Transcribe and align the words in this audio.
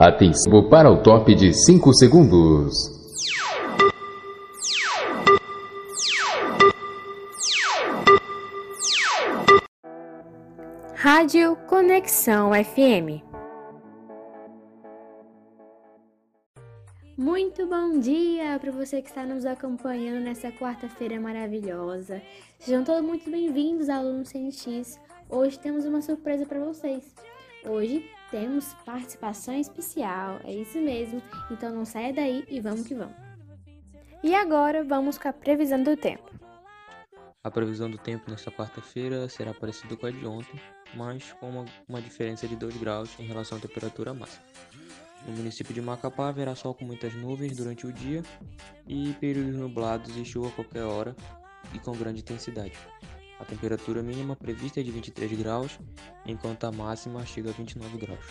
Atenção 0.00 0.66
para 0.66 0.90
o 0.90 1.02
top 1.02 1.34
de 1.34 1.52
5 1.52 1.92
segundos. 1.92 2.74
Rádio 10.94 11.54
Conexão 11.68 12.50
FM. 12.54 13.22
Muito 17.18 17.66
bom 17.66 17.98
dia 17.98 18.58
para 18.58 18.72
você 18.72 19.02
que 19.02 19.08
está 19.10 19.26
nos 19.26 19.44
acompanhando 19.44 20.24
nessa 20.24 20.50
quarta-feira 20.50 21.20
maravilhosa. 21.20 22.22
Sejam 22.58 22.82
todos 22.84 23.02
muito 23.06 23.30
bem-vindos, 23.30 23.90
alunos 23.90 24.30
CNX. 24.30 24.98
Hoje 25.28 25.58
temos 25.58 25.84
uma 25.84 26.00
surpresa 26.00 26.46
para 26.46 26.58
vocês. 26.58 27.04
Hoje 27.64 28.08
temos 28.30 28.74
participação 28.86 29.54
especial, 29.54 30.40
é 30.44 30.52
isso 30.52 30.78
mesmo. 30.78 31.22
Então 31.50 31.70
não 31.74 31.84
saia 31.84 32.12
daí 32.12 32.44
e 32.48 32.60
vamos 32.60 32.86
que 32.86 32.94
vamos. 32.94 33.16
E 34.22 34.34
agora 34.34 34.82
vamos 34.82 35.18
com 35.18 35.28
a 35.28 35.32
previsão 35.32 35.82
do 35.82 35.96
tempo. 35.96 36.30
A 37.42 37.50
previsão 37.50 37.90
do 37.90 37.96
tempo 37.98 38.30
nesta 38.30 38.50
quarta-feira 38.50 39.28
será 39.28 39.54
parecida 39.54 39.96
com 39.96 40.06
a 40.06 40.10
de 40.10 40.26
ontem, 40.26 40.60
mas 40.94 41.32
com 41.34 41.48
uma, 41.48 41.64
uma 41.88 42.00
diferença 42.00 42.46
de 42.46 42.54
2 42.54 42.76
graus 42.76 43.18
em 43.18 43.24
relação 43.24 43.56
à 43.56 43.60
temperatura 43.60 44.12
máxima. 44.12 44.44
No 45.26 45.36
município 45.36 45.74
de 45.74 45.80
Macapá 45.80 46.28
haverá 46.28 46.54
sol 46.54 46.74
com 46.74 46.84
muitas 46.84 47.14
nuvens 47.14 47.56
durante 47.56 47.86
o 47.86 47.92
dia 47.92 48.22
e 48.86 49.12
períodos 49.14 49.54
nublados 49.54 50.16
e 50.16 50.24
chuva 50.24 50.48
a 50.48 50.52
qualquer 50.52 50.82
hora 50.82 51.14
e 51.74 51.78
com 51.78 51.92
grande 51.92 52.20
intensidade. 52.20 52.72
A 53.40 53.44
temperatura 53.44 54.02
mínima 54.02 54.36
prevista 54.36 54.80
é 54.80 54.82
de 54.82 54.90
23 54.90 55.32
graus, 55.32 55.78
enquanto 56.26 56.64
a 56.64 56.72
máxima 56.72 57.24
chega 57.24 57.48
a 57.48 57.52
29 57.52 57.96
graus. 57.96 58.26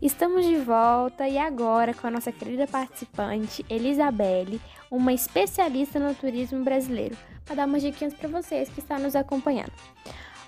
Estamos 0.00 0.46
de 0.46 0.56
volta 0.56 1.28
e 1.28 1.36
agora 1.36 1.92
com 1.92 2.06
a 2.06 2.10
nossa 2.10 2.30
querida 2.30 2.66
participante 2.66 3.64
Elisabelle, 3.68 4.60
uma 4.90 5.12
especialista 5.12 5.98
no 5.98 6.14
turismo 6.14 6.62
brasileiro, 6.62 7.16
para 7.44 7.56
dar 7.56 7.66
umas 7.66 7.82
dicas 7.82 8.14
para 8.14 8.28
vocês 8.28 8.68
que 8.68 8.80
estão 8.80 8.98
nos 8.98 9.16
acompanhando. 9.16 9.72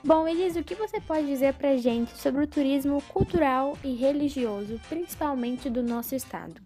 Bom, 0.05 0.29
Elis, 0.29 0.55
o 0.55 0.63
que 0.63 0.75
você 0.75 1.01
pode 1.01 1.27
dizer 1.27 1.55
para 1.55 1.77
gente 1.77 2.17
sobre 2.19 2.45
o 2.45 2.47
turismo 2.47 3.03
cultural 3.09 3.77
e 3.83 3.95
religioso, 3.95 4.81
principalmente 4.89 5.71
do 5.71 5.83
nosso 5.83 6.15
estado? 6.15 6.61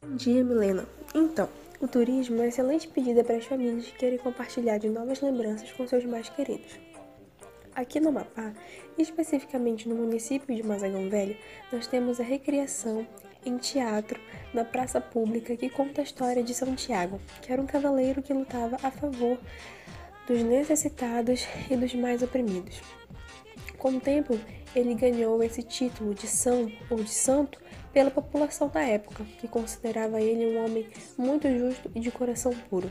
Bom 0.00 0.16
dia, 0.16 0.42
Milena. 0.42 0.86
Então, 1.14 1.48
o 1.84 1.88
turismo 1.88 2.36
é 2.36 2.38
uma 2.38 2.46
excelente 2.46 2.88
pedida 2.88 3.22
para 3.22 3.36
as 3.36 3.44
famílias 3.44 3.84
que 3.84 3.98
querem 3.98 4.16
compartilhar 4.16 4.78
de 4.78 4.88
novas 4.88 5.20
lembranças 5.20 5.70
com 5.72 5.86
seus 5.86 6.02
mais 6.06 6.30
queridos. 6.30 6.78
Aqui 7.74 8.00
no 8.00 8.08
Amapá, 8.08 8.54
especificamente 8.96 9.86
no 9.86 9.94
município 9.94 10.56
de 10.56 10.62
Mazagão 10.62 11.10
Velho, 11.10 11.36
nós 11.70 11.86
temos 11.86 12.18
a 12.18 12.22
recriação 12.22 13.06
em 13.44 13.58
teatro 13.58 14.18
na 14.54 14.64
praça 14.64 14.98
pública 14.98 15.54
que 15.58 15.68
conta 15.68 16.00
a 16.00 16.04
história 16.04 16.42
de 16.42 16.54
São 16.54 16.74
Tiago, 16.74 17.20
que 17.42 17.52
era 17.52 17.60
um 17.60 17.66
cavaleiro 17.66 18.22
que 18.22 18.32
lutava 18.32 18.76
a 18.82 18.90
favor 18.90 19.38
dos 20.26 20.42
necessitados 20.42 21.46
e 21.70 21.76
dos 21.76 21.94
mais 21.94 22.22
oprimidos. 22.22 22.80
Com 23.76 23.90
o 23.90 24.00
tempo, 24.00 24.40
ele 24.74 24.94
ganhou 24.94 25.42
esse 25.42 25.62
título 25.62 26.14
de 26.14 26.26
São 26.26 26.70
ou 26.90 27.02
de 27.02 27.10
Santo 27.10 27.60
pela 27.92 28.10
população 28.10 28.68
da 28.68 28.82
época, 28.82 29.24
que 29.38 29.46
considerava 29.46 30.20
ele 30.20 30.46
um 30.46 30.64
homem 30.64 30.86
muito 31.16 31.48
justo 31.48 31.90
e 31.94 32.00
de 32.00 32.10
coração 32.10 32.52
puro. 32.68 32.90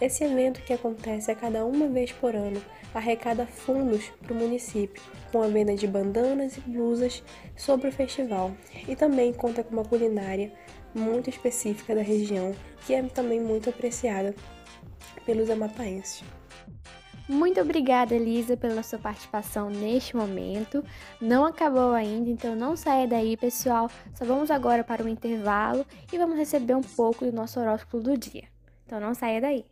Esse 0.00 0.22
evento, 0.22 0.62
que 0.62 0.72
acontece 0.72 1.30
a 1.30 1.34
cada 1.34 1.64
uma 1.64 1.88
vez 1.88 2.12
por 2.12 2.36
ano, 2.36 2.62
arrecada 2.94 3.46
fundos 3.46 4.10
para 4.22 4.32
o 4.32 4.36
município, 4.36 5.02
com 5.32 5.42
a 5.42 5.48
venda 5.48 5.74
de 5.74 5.86
bandanas 5.86 6.56
e 6.56 6.60
blusas 6.60 7.22
sobre 7.56 7.88
o 7.88 7.92
festival, 7.92 8.52
e 8.86 8.94
também 8.94 9.32
conta 9.32 9.64
com 9.64 9.72
uma 9.72 9.84
culinária 9.84 10.52
muito 10.94 11.28
específica 11.28 11.94
da 11.94 12.02
região, 12.02 12.54
que 12.86 12.94
é 12.94 13.02
também 13.02 13.40
muito 13.40 13.70
apreciada 13.70 14.34
pelos 15.24 15.50
amapaenses. 15.50 16.22
Muito 17.28 17.60
obrigada, 17.60 18.14
Elisa, 18.14 18.56
pela 18.56 18.82
sua 18.82 18.98
participação 18.98 19.68
neste 19.68 20.16
momento. 20.16 20.82
Não 21.20 21.44
acabou 21.44 21.92
ainda, 21.92 22.30
então 22.30 22.56
não 22.56 22.74
saia 22.74 23.06
daí, 23.06 23.36
pessoal. 23.36 23.90
Só 24.14 24.24
vamos 24.24 24.50
agora 24.50 24.82
para 24.82 25.04
o 25.04 25.08
intervalo 25.08 25.84
e 26.10 26.16
vamos 26.16 26.38
receber 26.38 26.74
um 26.74 26.82
pouco 26.82 27.26
do 27.26 27.32
nosso 27.32 27.60
horóscopo 27.60 28.00
do 28.00 28.16
dia. 28.16 28.44
Então 28.86 28.98
não 28.98 29.12
saia 29.12 29.42
daí. 29.42 29.66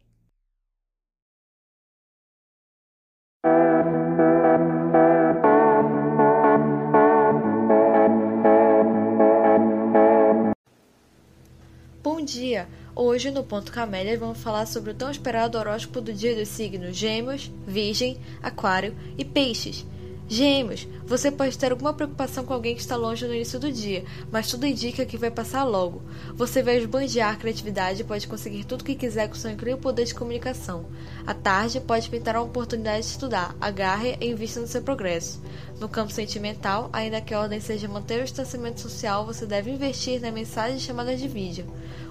Dia! 12.36 12.69
Hoje 12.94 13.30
no 13.30 13.42
Ponto 13.42 13.72
Camélia 13.72 14.19
vamos 14.19 14.36
falar 14.36 14.66
sobre 14.66 14.91
o 14.91 14.94
tão 14.94 15.10
esperado 15.10 15.56
horóscopo 15.56 16.02
do 16.02 16.12
dia 16.12 16.36
dos 16.36 16.48
signos 16.48 16.94
Gêmeos, 16.94 17.50
Virgem, 17.66 18.19
Aquário 18.42 18.94
e 19.16 19.24
Peixes. 19.24 19.86
Gêmeos, 20.28 20.88
você 21.06 21.31
pode 21.31 21.56
ter 21.56 21.70
alguma 21.70 21.94
preocupação 21.94 22.44
com 22.44 22.53
alguém 22.53 22.75
que 22.75 22.81
está 22.81 22.97
longe 22.97 23.25
no 23.25 23.32
início 23.32 23.60
do 23.60 23.70
dia, 23.70 24.04
mas 24.31 24.50
tudo 24.50 24.66
indica 24.66 25.06
que 25.06 25.16
vai 25.16 25.31
passar 25.31 25.62
logo. 25.62 26.03
Você 26.34 26.64
vai 26.64 26.78
esbanjar 26.78 27.32
a 27.32 27.37
criatividade 27.37 28.00
e 28.00 28.04
pode 28.04 28.26
conseguir 28.26 28.65
tudo 28.65 28.81
o 28.81 28.84
que 28.84 28.97
quiser 28.97 29.28
com 29.28 29.36
seu 29.36 29.53
incrível 29.53 29.78
poder 29.78 30.04
de 30.04 30.16
comunicação. 30.16 30.86
À 31.25 31.32
tarde, 31.32 31.78
pode 31.78 32.10
pintar 32.10 32.34
uma 32.34 32.42
oportunidade 32.42 33.03
de 33.03 33.12
estudar, 33.12 33.54
agarre 33.60 34.16
e 34.20 34.28
invista 34.28 34.59
no 34.59 34.66
seu 34.66 34.82
progresso. 34.82 35.41
No 35.78 35.88
campo 35.88 36.12
sentimental, 36.12 36.91
ainda 36.92 37.20
que 37.20 37.32
a 37.32 37.41
ordem 37.41 37.60
seja 37.60 37.86
manter 37.86 38.20
o 38.20 38.25
distanciamento 38.25 38.81
social, 38.81 39.25
você 39.25 39.47
deve 39.47 39.70
investir 39.70 40.20
na 40.20 40.32
mensagem 40.32 40.81
chamadas 40.81 41.20
de 41.20 41.28
vídeo. 41.28 41.66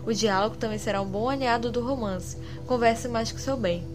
O 0.05 0.13
diálogo 0.13 0.55
também 0.55 0.77
será 0.77 1.01
um 1.01 1.07
bom 1.07 1.27
aliado 1.27 1.69
do 1.69 1.83
romance. 1.83 2.37
Converse 2.65 3.09
mais 3.09 3.29
com 3.29 3.39
seu 3.39 3.57
bem. 3.57 3.85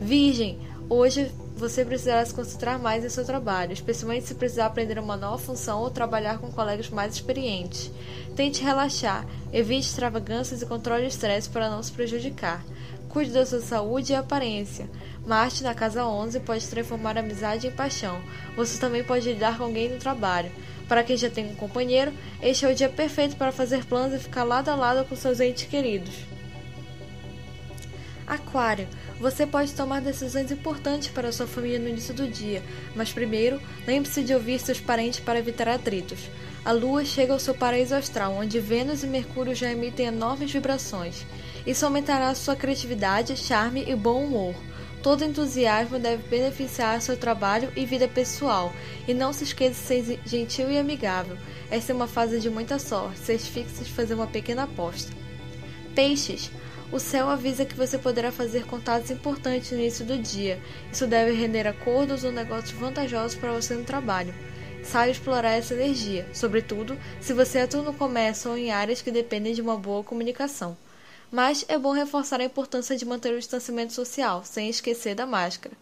Virgem, 0.00 0.60
hoje 0.88 1.32
você 1.56 1.84
precisará 1.84 2.24
se 2.24 2.34
concentrar 2.34 2.78
mais 2.78 3.04
em 3.04 3.08
seu 3.08 3.24
trabalho, 3.24 3.72
especialmente 3.72 4.26
se 4.26 4.34
precisar 4.34 4.66
aprender 4.66 4.98
uma 4.98 5.16
nova 5.16 5.38
função 5.38 5.80
ou 5.80 5.90
trabalhar 5.90 6.38
com 6.38 6.50
colegas 6.50 6.90
mais 6.90 7.14
experientes. 7.14 7.90
Tente 8.34 8.62
relaxar, 8.62 9.24
evite 9.52 9.86
extravagâncias 9.86 10.62
e 10.62 10.66
controle 10.66 11.04
o 11.04 11.08
estresse 11.08 11.48
para 11.48 11.70
não 11.70 11.82
se 11.82 11.92
prejudicar. 11.92 12.64
Cuide 13.08 13.30
da 13.30 13.46
sua 13.46 13.60
saúde 13.60 14.12
e 14.12 14.16
aparência. 14.16 14.90
Marte 15.24 15.62
na 15.62 15.72
casa 15.72 16.04
11 16.04 16.40
pode 16.40 16.66
transformar 16.66 17.16
amizade 17.16 17.68
em 17.68 17.70
paixão. 17.70 18.20
Você 18.56 18.78
também 18.78 19.04
pode 19.04 19.32
lidar 19.32 19.56
com 19.56 19.64
alguém 19.64 19.88
no 19.88 19.98
trabalho. 19.98 20.50
Para 20.88 21.04
quem 21.04 21.16
já 21.16 21.30
tem 21.30 21.46
um 21.46 21.54
companheiro, 21.54 22.12
este 22.42 22.66
é 22.66 22.70
o 22.70 22.74
dia 22.74 22.88
perfeito 22.88 23.36
para 23.36 23.52
fazer 23.52 23.84
planos 23.84 24.16
e 24.16 24.22
ficar 24.22 24.42
lado 24.42 24.68
a 24.68 24.74
lado 24.74 25.08
com 25.08 25.14
seus 25.14 25.38
entes 25.38 25.68
queridos. 25.68 26.33
Aquário, 28.26 28.88
você 29.20 29.46
pode 29.46 29.72
tomar 29.74 30.00
decisões 30.00 30.50
importantes 30.50 31.08
para 31.08 31.30
sua 31.30 31.46
família 31.46 31.78
no 31.78 31.88
início 31.88 32.14
do 32.14 32.26
dia, 32.26 32.62
mas 32.96 33.12
primeiro, 33.12 33.60
lembre-se 33.86 34.22
de 34.22 34.32
ouvir 34.32 34.58
seus 34.58 34.80
parentes 34.80 35.20
para 35.20 35.38
evitar 35.38 35.68
atritos. 35.68 36.30
A 36.64 36.72
Lua 36.72 37.04
chega 37.04 37.34
ao 37.34 37.38
seu 37.38 37.54
paraíso 37.54 37.94
astral, 37.94 38.32
onde 38.32 38.58
Vênus 38.58 39.04
e 39.04 39.06
Mercúrio 39.06 39.54
já 39.54 39.70
emitem 39.70 40.06
enormes 40.06 40.50
vibrações. 40.50 41.26
Isso 41.66 41.84
aumentará 41.84 42.34
sua 42.34 42.56
criatividade, 42.56 43.36
charme 43.36 43.84
e 43.86 43.94
bom 43.94 44.24
humor. 44.24 44.54
Todo 45.02 45.22
entusiasmo 45.22 45.98
deve 45.98 46.26
beneficiar 46.26 46.98
seu 47.02 47.18
trabalho 47.18 47.70
e 47.76 47.84
vida 47.84 48.08
pessoal, 48.08 48.72
e 49.06 49.12
não 49.12 49.34
se 49.34 49.44
esqueça 49.44 49.94
de 49.94 50.04
ser 50.04 50.20
gentil 50.24 50.70
e 50.70 50.78
amigável. 50.78 51.36
Esta 51.70 51.92
é 51.92 51.94
uma 51.94 52.06
fase 52.06 52.40
de 52.40 52.48
muita 52.48 52.78
sorte, 52.78 53.18
certifique-se 53.18 53.84
de 53.84 53.92
fazer 53.92 54.14
uma 54.14 54.26
pequena 54.26 54.62
aposta. 54.62 55.12
Peixes, 55.94 56.50
o 56.94 57.00
céu 57.00 57.28
avisa 57.28 57.64
que 57.64 57.74
você 57.74 57.98
poderá 57.98 58.30
fazer 58.30 58.66
contatos 58.66 59.10
importantes 59.10 59.72
no 59.72 59.78
início 59.80 60.04
do 60.04 60.16
dia. 60.16 60.62
Isso 60.92 61.08
deve 61.08 61.32
render 61.32 61.66
acordos 61.66 62.22
ou 62.22 62.30
negócios 62.30 62.70
vantajosos 62.70 63.36
para 63.36 63.52
você 63.52 63.74
no 63.74 63.82
trabalho. 63.82 64.32
Saiba 64.84 65.10
explorar 65.10 65.54
essa 65.54 65.74
energia, 65.74 66.24
sobretudo 66.32 66.96
se 67.20 67.32
você 67.32 67.58
atua 67.58 67.82
no 67.82 67.92
comércio 67.92 68.52
ou 68.52 68.56
em 68.56 68.70
áreas 68.70 69.02
que 69.02 69.10
dependem 69.10 69.52
de 69.52 69.60
uma 69.60 69.76
boa 69.76 70.04
comunicação. 70.04 70.76
Mas 71.32 71.64
é 71.66 71.76
bom 71.76 71.90
reforçar 71.90 72.40
a 72.40 72.44
importância 72.44 72.96
de 72.96 73.04
manter 73.04 73.34
o 73.34 73.38
distanciamento 73.40 73.92
social, 73.92 74.44
sem 74.44 74.68
esquecer 74.68 75.16
da 75.16 75.26
máscara. 75.26 75.74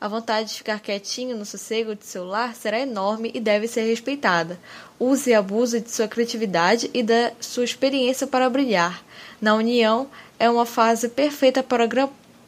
A 0.00 0.08
vontade 0.08 0.48
de 0.48 0.54
ficar 0.54 0.80
quietinho 0.80 1.36
no 1.36 1.44
sossego 1.44 1.94
de 1.94 2.06
seu 2.06 2.24
lar 2.24 2.54
será 2.54 2.80
enorme 2.80 3.30
e 3.34 3.38
deve 3.38 3.68
ser 3.68 3.82
respeitada. 3.82 4.58
Use 4.98 5.28
e 5.28 5.34
abuse 5.34 5.78
de 5.78 5.90
sua 5.90 6.08
criatividade 6.08 6.90
e 6.94 7.02
da 7.02 7.32
sua 7.38 7.64
experiência 7.64 8.26
para 8.26 8.48
brilhar. 8.48 9.04
Na 9.38 9.54
união, 9.54 10.08
é 10.38 10.48
uma 10.48 10.64
fase 10.64 11.10
perfeita 11.10 11.62
para 11.62 11.86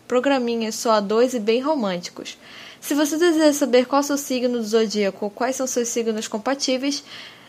programinhas 0.09 0.83
dois 1.07 1.35
e 1.35 1.39
bem 1.39 1.61
românticos. 1.61 2.39
Se 2.81 2.95
você 2.95 3.19
deseja 3.19 3.53
saber 3.53 3.85
qual 3.85 4.01
é 4.01 4.05
o 4.05 4.07
seu 4.07 4.17
signo 4.17 4.57
do 4.57 4.65
zodíaco 4.65 5.27
ou 5.27 5.31
quais 5.31 5.55
são 5.55 5.67
seus 5.67 5.89
signos 5.89 6.27
compatíveis, 6.27 7.05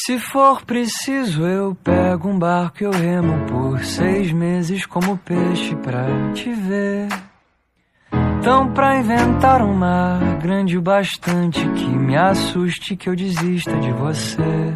Se 0.05 0.19
for 0.19 0.65
preciso, 0.65 1.47
eu 1.47 1.77
pego 1.77 2.29
um 2.29 2.37
barco 2.37 2.83
e 2.83 2.87
eu 2.87 2.91
remo 2.91 3.47
por 3.47 3.85
seis 3.85 4.33
meses 4.33 4.85
como 4.85 5.17
peixe 5.17 5.77
pra 5.77 6.33
te 6.35 6.53
ver. 6.53 7.07
Então, 8.41 8.73
pra 8.73 8.99
inventar 8.99 9.63
um 9.63 9.73
mar 9.73 10.39
grande 10.39 10.77
o 10.77 10.83
bastante 10.83 11.61
que 11.69 11.87
me 11.87 12.17
assuste 12.17 12.97
que 12.97 13.09
eu 13.09 13.15
desista 13.15 13.79
de 13.79 13.93
você. 13.93 14.75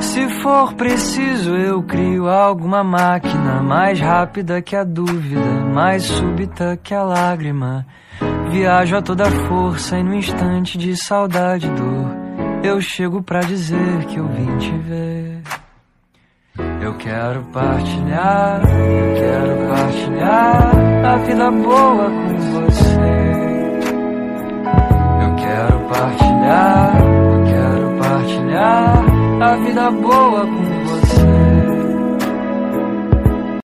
Se 0.00 0.28
for 0.40 0.74
preciso, 0.74 1.54
eu 1.54 1.80
crio 1.84 2.28
alguma 2.28 2.82
máquina 2.82 3.62
mais 3.62 4.00
rápida 4.00 4.60
que 4.60 4.74
a 4.74 4.82
dúvida, 4.82 5.64
mais 5.72 6.02
súbita 6.02 6.76
que 6.82 6.92
a 6.92 7.04
lágrima. 7.04 7.86
Viajo 8.50 8.96
a 8.96 9.02
toda 9.02 9.30
força 9.30 9.96
e 9.96 10.02
no 10.02 10.12
instante 10.12 10.76
de 10.76 10.96
saudade 10.96 11.68
e 11.68 11.70
dor 11.70 12.17
eu 12.62 12.80
chego 12.80 13.22
pra 13.22 13.40
dizer 13.40 14.04
que 14.06 14.16
eu 14.16 14.26
vim 14.28 14.56
te 14.58 14.70
ver. 14.78 15.42
Eu 16.80 16.94
quero 16.96 17.42
partilhar, 17.52 18.60
eu 18.62 19.14
quero 19.14 19.68
partilhar 19.68 20.72
a 21.04 21.16
vida 21.18 21.50
boa 21.50 22.10
com 22.10 22.38
você. 22.52 23.28
Eu 25.22 25.36
quero 25.36 25.78
partilhar, 25.88 26.96
eu 27.00 27.44
quero 27.44 27.98
partilhar 27.98 29.42
a 29.42 29.56
vida 29.56 29.90
boa 29.90 30.46
com 30.46 30.64
você. 30.64 30.77